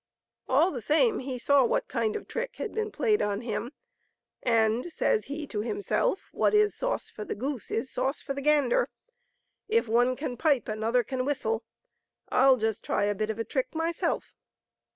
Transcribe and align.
All 0.49 0.71
the 0.71 0.81
same, 0.81 1.19
he 1.19 1.37
saw 1.37 1.63
what 1.63 1.87
kind 1.87 2.15
of 2.15 2.27
trick 2.27 2.55
had 2.55 2.73
been 2.73 2.89
played 2.91 3.21
on 3.21 3.41
him, 3.41 3.71
and, 4.41 4.83
says 4.91 5.25
he 5.25 5.45
to 5.45 5.59
himself," 5.59 6.27
What 6.31 6.55
is 6.55 6.73
sauce 6.73 7.11
for 7.11 7.23
the 7.23 7.35
goose 7.35 7.69
is 7.69 7.91
sauce 7.91 8.19
for 8.19 8.33
the 8.33 8.41
gander. 8.41 8.89
If 9.67 9.87
one 9.87 10.15
can 10.15 10.37
pipe 10.37 10.67
another 10.67 11.03
can 11.03 11.23
whistle; 11.23 11.63
1*11 12.31 12.59
just 12.61 12.83
try 12.83 13.03
a 13.03 13.13
bit 13.13 13.29
of 13.29 13.37
a 13.37 13.43
trick 13.43 13.75
myself.' 13.75 14.33